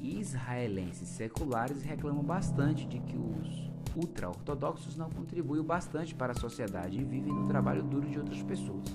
Israelenses 0.02 1.08
seculares 1.10 1.84
reclamam 1.84 2.24
bastante 2.24 2.88
de 2.88 3.00
que 3.00 3.16
os 3.16 3.72
ultra-ortodoxos 3.96 4.96
não 4.96 5.10
contribuem 5.10 5.64
bastante 5.64 6.16
para 6.16 6.32
a 6.32 6.40
sociedade 6.40 7.00
e 7.00 7.04
vivem 7.04 7.34
no 7.34 7.48
trabalho 7.48 7.84
duro 7.84 8.10
de 8.10 8.18
outras 8.18 8.42
pessoas. 8.42 8.86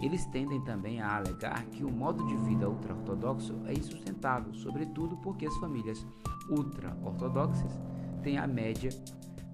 Eles 0.00 0.24
tendem 0.26 0.60
também 0.62 1.00
a 1.00 1.16
alegar 1.16 1.64
que 1.66 1.84
o 1.84 1.90
modo 1.90 2.24
de 2.26 2.36
vida 2.36 2.68
ultra-ortodoxo 2.68 3.54
é 3.66 3.72
insustentável, 3.72 4.54
sobretudo 4.54 5.16
porque 5.18 5.46
as 5.46 5.56
famílias 5.58 6.06
ultra-ortodoxas 6.48 7.78
têm 8.22 8.38
a 8.38 8.46
média 8.46 8.90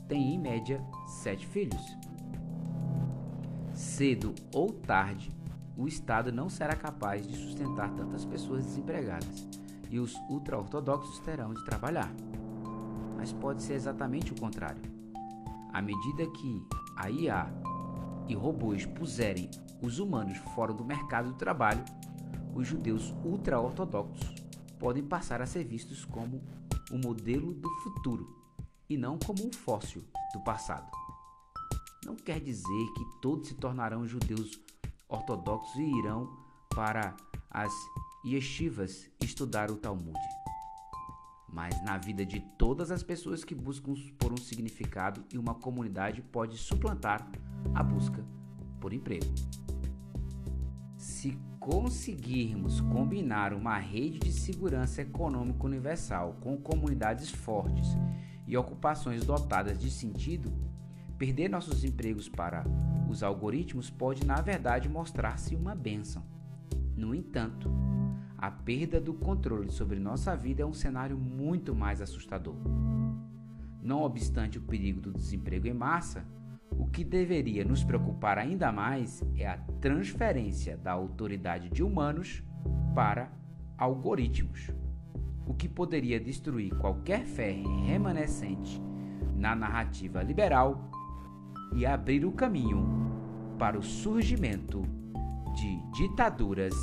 têm 0.07 0.35
em 0.35 0.39
média 0.39 0.85
sete 1.07 1.47
filhos. 1.47 1.83
Cedo 3.73 4.35
ou 4.55 4.73
tarde, 4.73 5.31
o 5.77 5.89
Estado 5.89 6.31
não 6.31 6.49
será 6.49 6.77
capaz 6.77 7.27
de 7.27 7.37
sustentar 7.37 7.91
tantas 7.95 8.25
pessoas 8.25 8.65
desempregadas 8.65 9.66
e 9.91 9.99
os 9.99 10.15
ultra-ortodoxos 10.29 11.19
terão 11.21 11.55
de 11.55 11.65
trabalhar. 11.65 12.13
Mas 13.17 13.33
pode 13.33 13.63
ser 13.63 13.75
exatamente 13.75 14.33
o 14.33 14.41
contrário. 14.41 14.83
À 15.73 15.83
medida 15.83 16.27
que 16.27 16.67
a 16.97 17.11
IA 17.11 17.53
e 18.29 18.35
robôs 18.35 18.87
puserem 18.87 19.51
os 19.83 19.99
humanos 19.99 20.37
fora 20.55 20.73
do 20.73 20.85
mercado 20.85 21.31
do 21.31 21.37
trabalho, 21.37 21.85
os 22.55 22.67
judeus 22.67 23.15
ultra-ortodoxos 23.25 24.35
podem 24.79 25.05
passar 25.05 25.43
a 25.43 25.47
ser 25.47 25.65
vistos 25.65 26.05
como 26.05 26.43
o 26.91 26.99
modelo 26.99 27.53
do 27.53 27.71
futuro 27.83 28.37
e 28.89 28.97
não 28.97 29.19
como 29.19 29.47
um 29.47 29.53
fóssil 29.53 30.03
do 30.33 30.41
passado. 30.41 30.91
Não 32.05 32.15
quer 32.15 32.41
dizer 32.41 32.93
que 32.95 33.21
todos 33.21 33.49
se 33.49 33.55
tornarão 33.55 34.07
judeus 34.07 34.61
ortodoxos 35.09 35.77
e 35.77 35.99
irão 35.99 36.37
para 36.75 37.17
as 37.51 37.73
yeshivas 38.27 39.09
estudar 39.23 39.71
o 39.71 39.77
Talmud. 39.77 40.19
Mas 41.49 41.81
na 41.85 41.97
vida 41.97 42.27
de 42.27 42.41
todas 42.59 42.91
as 42.91 43.03
pessoas 43.03 43.45
que 43.45 43.55
buscam 43.55 43.95
por 44.19 44.33
um 44.33 44.37
significado 44.37 45.25
e 45.33 45.39
uma 45.39 45.55
comunidade 45.55 46.21
pode 46.21 46.59
suplantar 46.59 47.31
a 47.73 47.83
busca 47.85 48.25
por 48.81 48.93
emprego. 48.93 49.33
Se 50.97 51.39
conseguirmos 51.61 52.81
combinar 52.81 53.53
uma 53.53 53.79
rede 53.79 54.19
de 54.19 54.33
segurança 54.33 55.03
econômica 55.03 55.65
universal 55.65 56.37
com 56.41 56.57
comunidades 56.57 57.31
fortes 57.31 57.87
e 58.45 58.57
ocupações 58.57 59.25
dotadas 59.25 59.79
de 59.79 59.89
sentido, 59.89 60.53
perder 61.17 61.49
nossos 61.49 61.85
empregos 61.85 62.29
para 62.29 62.65
os 63.09 63.23
algoritmos 63.23 63.89
pode, 63.89 64.27
na 64.27 64.41
verdade, 64.41 64.89
mostrar-se 64.89 65.55
uma 65.55 65.77
benção. 65.77 66.36
No 66.97 67.15
entanto, 67.15 67.71
a 68.39 68.51
perda 68.51 68.99
do 68.99 69.13
controle 69.13 69.71
sobre 69.71 69.99
nossa 69.99 70.35
vida 70.35 70.63
é 70.63 70.67
um 70.67 70.73
cenário 70.73 71.19
muito 71.19 71.75
mais 71.75 72.01
assustador. 72.01 72.57
Não 73.83 74.01
obstante 74.01 74.57
o 74.57 74.63
perigo 74.63 75.01
do 75.01 75.13
desemprego 75.13 75.67
em 75.67 75.75
massa, 75.75 76.27
o 76.71 76.87
que 76.87 77.05
deveria 77.05 77.65
nos 77.65 77.85
preocupar 77.85 78.39
ainda 78.39 78.73
mais 78.73 79.23
é 79.37 79.47
a 79.47 79.59
transferência 79.81 80.77
da 80.77 80.93
autoridade 80.93 81.69
de 81.69 81.83
humanos 81.83 82.43
para 82.95 83.31
algoritmos, 83.77 84.71
o 85.47 85.53
que 85.53 85.69
poderia 85.69 86.19
destruir 86.19 86.75
qualquer 86.77 87.27
fé 87.27 87.53
remanescente 87.87 88.83
na 89.35 89.55
narrativa 89.55 90.23
liberal 90.23 90.91
e 91.75 91.85
abrir 91.85 92.25
o 92.25 92.33
caminho 92.33 92.85
para 93.59 93.79
o 93.79 93.83
surgimento 93.83 94.96
ditaduras 95.97 96.75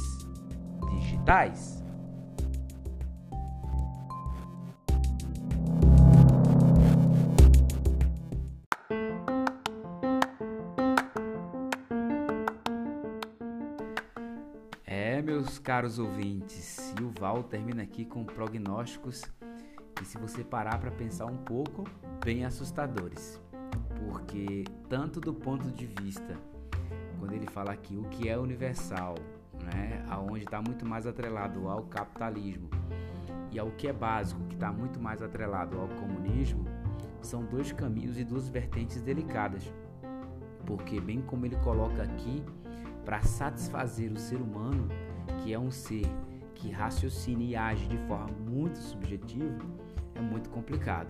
digitais. 0.90 1.84
meus 15.24 15.58
caros 15.58 16.00
ouvintes, 16.00 16.94
e 17.00 17.04
o 17.04 17.10
Val 17.20 17.44
termina 17.44 17.82
aqui 17.82 18.06
com 18.06 18.26
prognósticos 18.26 19.24
que, 19.96 20.06
se 20.06 20.18
você 20.18 20.44
parar 20.44 20.80
para 20.80 20.92
pensar 20.92 21.26
um 21.26 21.38
pouco, 21.38 21.86
bem 22.24 22.46
assustadores. 22.46 23.42
Porque, 24.06 24.66
tanto 24.90 25.22
do 25.22 25.34
ponto 25.34 25.72
de 25.72 25.86
vista, 25.86 26.38
quando 27.24 27.36
ele 27.36 27.48
fala 27.48 27.72
aqui 27.72 27.96
o 27.96 28.04
que 28.10 28.28
é 28.28 28.38
universal, 28.38 29.16
né, 29.64 30.04
aonde 30.10 30.44
está 30.44 30.62
muito 30.62 30.86
mais 30.86 31.08
atrelado 31.08 31.70
ao 31.70 31.84
capitalismo, 31.84 32.68
e 33.50 33.58
ao 33.58 33.72
que 33.72 33.88
é 33.88 33.94
básico, 33.94 34.44
que 34.50 34.56
está 34.56 34.74
muito 34.74 35.00
mais 35.00 35.22
atrelado 35.22 35.80
ao 35.80 35.88
comunismo, 35.88 36.66
são 37.22 37.46
dois 37.46 37.72
caminhos 37.72 38.20
e 38.20 38.26
duas 38.26 38.50
vertentes 38.50 39.02
delicadas. 39.02 39.74
Porque, 40.66 41.00
bem 41.00 41.22
como 41.22 41.46
ele 41.46 41.56
coloca 41.56 42.04
aqui, 42.04 42.44
para 43.06 43.22
satisfazer 43.22 44.12
o 44.12 44.20
ser 44.20 44.42
humano, 44.42 44.90
que 45.42 45.54
é 45.54 45.58
um 45.58 45.72
ser 45.72 46.06
que 46.54 46.72
raciocina 46.72 47.42
e 47.42 47.56
age 47.56 47.88
de 47.88 47.98
forma 48.00 48.36
muito 48.46 48.78
subjetiva, 48.80 49.64
é 50.14 50.20
muito 50.20 50.50
complicado. 50.50 51.08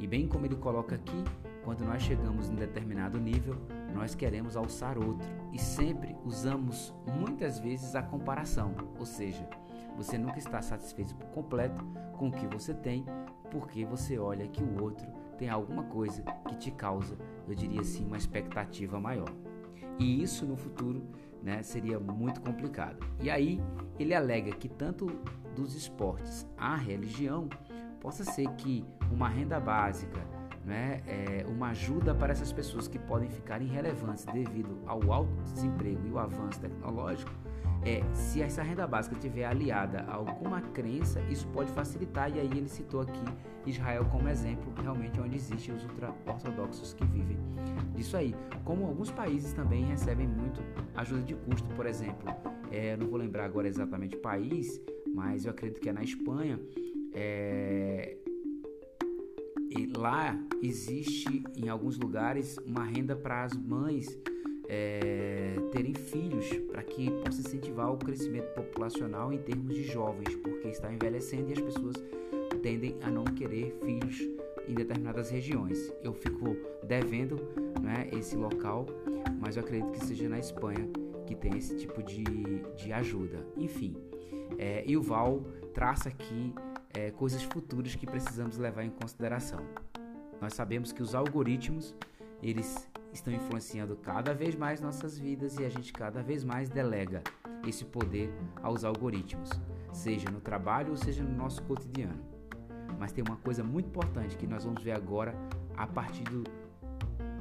E 0.00 0.06
bem 0.06 0.26
como 0.26 0.46
ele 0.46 0.56
coloca 0.56 0.94
aqui, 0.94 1.24
quando 1.62 1.84
nós 1.84 2.00
chegamos 2.00 2.48
em 2.48 2.54
determinado 2.54 3.20
nível, 3.20 3.54
nós 3.92 4.14
queremos 4.14 4.56
alçar 4.56 4.98
outro 4.98 5.28
e 5.52 5.58
sempre 5.58 6.16
usamos 6.24 6.94
muitas 7.18 7.58
vezes 7.58 7.94
a 7.94 8.02
comparação, 8.02 8.74
ou 8.98 9.06
seja, 9.06 9.48
você 9.96 10.16
nunca 10.16 10.38
está 10.38 10.62
satisfeito 10.62 11.14
por 11.14 11.26
completo 11.28 11.84
com 12.16 12.28
o 12.28 12.32
que 12.32 12.46
você 12.46 12.72
tem, 12.72 13.04
porque 13.50 13.84
você 13.84 14.18
olha 14.18 14.48
que 14.48 14.62
o 14.62 14.82
outro 14.82 15.06
tem 15.36 15.48
alguma 15.48 15.84
coisa 15.84 16.22
que 16.48 16.56
te 16.56 16.70
causa, 16.70 17.16
eu 17.46 17.54
diria 17.54 17.80
assim, 17.80 18.04
uma 18.06 18.16
expectativa 18.16 18.98
maior. 18.98 19.28
E 19.98 20.22
isso 20.22 20.46
no 20.46 20.56
futuro 20.56 21.02
né, 21.42 21.62
seria 21.62 21.98
muito 21.98 22.40
complicado. 22.40 23.04
E 23.20 23.30
aí 23.30 23.60
ele 23.98 24.14
alega 24.14 24.52
que 24.52 24.68
tanto 24.68 25.06
dos 25.54 25.74
esportes 25.74 26.46
à 26.56 26.76
religião 26.76 27.48
possa 28.00 28.24
ser 28.24 28.48
que 28.54 28.84
uma 29.10 29.28
renda 29.28 29.60
básica, 29.60 30.20
né, 30.64 31.02
é, 31.06 31.44
uma 31.48 31.68
ajuda 31.70 32.14
para 32.14 32.32
essas 32.32 32.52
pessoas 32.52 32.86
que 32.86 32.98
podem 32.98 33.28
ficar 33.28 33.60
irrelevantes 33.60 34.24
devido 34.26 34.78
ao 34.86 35.12
alto 35.12 35.34
desemprego 35.42 36.00
e 36.06 36.10
o 36.10 36.18
avanço 36.18 36.60
tecnológico, 36.60 37.32
é, 37.84 38.00
se 38.14 38.40
essa 38.40 38.62
renda 38.62 38.86
básica 38.86 39.16
estiver 39.16 39.44
aliada 39.44 40.04
a 40.06 40.14
alguma 40.14 40.60
crença, 40.60 41.20
isso 41.28 41.48
pode 41.48 41.70
facilitar. 41.72 42.30
E 42.30 42.38
aí 42.38 42.46
ele 42.46 42.68
citou 42.68 43.00
aqui 43.00 43.24
Israel 43.66 44.04
como 44.04 44.28
exemplo, 44.28 44.72
realmente 44.80 45.20
onde 45.20 45.36
existem 45.36 45.74
os 45.74 45.82
ultra-ortodoxos 45.84 46.94
que 46.94 47.04
vivem 47.04 47.36
disso 47.94 48.16
aí. 48.16 48.34
Como 48.64 48.86
alguns 48.86 49.10
países 49.10 49.52
também 49.52 49.84
recebem 49.84 50.28
muito 50.28 50.62
ajuda 50.94 51.22
de 51.22 51.34
custo, 51.34 51.68
por 51.74 51.86
exemplo, 51.86 52.32
é, 52.70 52.96
não 52.96 53.08
vou 53.08 53.18
lembrar 53.18 53.44
agora 53.44 53.66
exatamente 53.66 54.16
o 54.16 54.20
país, 54.20 54.80
mas 55.12 55.44
eu 55.44 55.50
acredito 55.50 55.80
que 55.80 55.88
é 55.88 55.92
na 55.92 56.04
Espanha. 56.04 56.60
É, 57.12 58.16
e 59.76 59.86
lá 59.96 60.38
existe 60.62 61.42
em 61.56 61.68
alguns 61.68 61.98
lugares 61.98 62.56
uma 62.66 62.84
renda 62.84 63.16
para 63.16 63.44
as 63.44 63.56
mães 63.56 64.18
é, 64.68 65.56
terem 65.70 65.94
filhos 65.94 66.48
para 66.70 66.82
que 66.82 67.10
possa 67.24 67.40
incentivar 67.40 67.92
o 67.92 67.96
crescimento 67.96 68.52
populacional 68.54 69.32
em 69.32 69.38
termos 69.38 69.74
de 69.74 69.82
jovens, 69.84 70.34
porque 70.36 70.68
está 70.68 70.92
envelhecendo 70.92 71.50
e 71.50 71.52
as 71.52 71.60
pessoas 71.60 71.96
tendem 72.62 72.96
a 73.02 73.10
não 73.10 73.24
querer 73.24 73.76
filhos 73.84 74.20
em 74.68 74.74
determinadas 74.74 75.30
regiões. 75.30 75.92
Eu 76.02 76.14
fico 76.14 76.56
devendo 76.84 77.36
né, 77.82 78.08
esse 78.12 78.36
local, 78.36 78.86
mas 79.40 79.56
eu 79.56 79.62
acredito 79.62 79.90
que 79.92 80.04
seja 80.04 80.28
na 80.28 80.38
Espanha 80.38 80.88
que 81.26 81.34
tem 81.34 81.56
esse 81.56 81.76
tipo 81.76 82.02
de, 82.02 82.24
de 82.76 82.92
ajuda. 82.92 83.44
Enfim, 83.56 83.96
é, 84.58 84.84
Val 85.00 85.42
traça 85.72 86.08
aqui 86.08 86.54
é, 86.94 87.10
coisas 87.10 87.42
futuras 87.42 87.94
que 87.94 88.06
precisamos 88.06 88.58
levar 88.58 88.84
em 88.84 88.90
consideração. 88.90 89.60
Nós 90.40 90.54
sabemos 90.54 90.92
que 90.92 91.02
os 91.02 91.14
algoritmos 91.14 91.94
eles 92.42 92.88
estão 93.12 93.32
influenciando 93.32 93.94
cada 93.96 94.34
vez 94.34 94.56
mais 94.56 94.80
nossas 94.80 95.16
vidas 95.18 95.58
e 95.58 95.64
a 95.64 95.68
gente 95.68 95.92
cada 95.92 96.22
vez 96.22 96.42
mais 96.42 96.68
delega 96.68 97.22
esse 97.66 97.84
poder 97.84 98.32
aos 98.62 98.84
algoritmos, 98.84 99.50
seja 99.92 100.28
no 100.30 100.40
trabalho 100.40 100.90
ou 100.90 100.96
seja 100.96 101.22
no 101.22 101.34
nosso 101.36 101.62
cotidiano. 101.62 102.20
Mas 102.98 103.12
tem 103.12 103.22
uma 103.26 103.36
coisa 103.36 103.62
muito 103.62 103.86
importante 103.86 104.36
que 104.36 104.46
nós 104.46 104.64
vamos 104.64 104.82
ver 104.82 104.92
agora 104.92 105.34
a 105.76 105.86
partir 105.86 106.24
do 106.24 106.42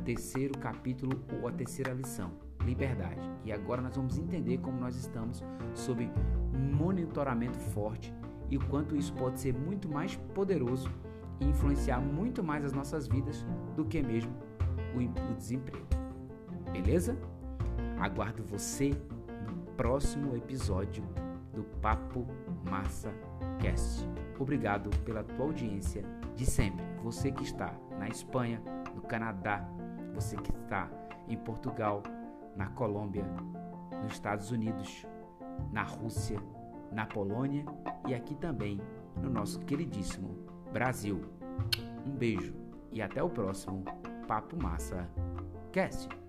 terceiro 0.04 0.58
capítulo 0.60 1.24
ou 1.40 1.48
a 1.48 1.52
terceira 1.52 1.94
lição, 1.94 2.32
liberdade. 2.64 3.22
E 3.44 3.52
agora 3.52 3.82
nós 3.82 3.96
vamos 3.96 4.18
entender 4.18 4.60
como 4.60 4.80
nós 4.80 4.96
estamos 4.96 5.44
sob 5.74 6.12
monitoramento 6.52 7.58
forte 7.58 8.14
e 8.52 8.58
o 8.58 8.68
quanto 8.68 8.96
isso 8.96 9.14
pode 9.14 9.40
ser 9.40 9.54
muito 9.54 9.90
mais 9.90 10.18
poderoso 10.36 10.92
e 11.40 11.46
influenciar 11.46 12.00
muito 12.02 12.44
mais 12.44 12.66
as 12.66 12.74
nossas 12.74 13.08
vidas 13.08 13.46
do 13.76 13.86
que 13.86 14.04
mesmo 14.04 14.36
o, 14.94 15.00
o 15.00 15.36
desemprego. 15.36 15.88
Beleza? 16.72 17.18
Aguardo 17.98 18.44
você 18.44 18.90
no 19.48 19.66
próximo 19.78 20.36
episódio 20.36 21.04
do 21.54 21.64
Papo 21.82 22.28
Massa 22.70 23.14
Cast. 23.60 24.08
Obrigado 24.38 24.90
pela 25.06 25.24
tua 25.24 25.46
audiência 25.46 26.04
de 26.36 26.46
sempre. 26.46 26.84
Você 27.04 27.32
que 27.32 27.44
está 27.44 27.74
na 27.98 28.08
Espanha, 28.08 28.62
no 28.94 29.02
Canadá, 29.02 29.66
você 30.14 30.36
que 30.36 30.52
está 30.52 30.90
em 31.28 31.38
Portugal, 31.38 32.04
na 32.56 32.68
Colômbia, 32.68 33.26
nos 34.04 34.14
Estados 34.14 34.52
Unidos, 34.52 35.06
na 35.72 35.84
Rússia, 35.84 36.42
na 36.92 37.06
Polônia 37.06 37.66
e 38.08 38.14
aqui 38.14 38.36
também 38.36 38.80
no 39.22 39.30
nosso 39.30 39.60
queridíssimo 39.62 40.38
Brasil. 40.72 41.22
Um 42.06 42.12
beijo 42.12 42.54
e 42.92 43.02
até 43.02 43.22
o 43.24 43.30
próximo 43.30 43.84
Papo 44.28 44.62
Massa 44.62 45.10
Cast. 45.72 46.21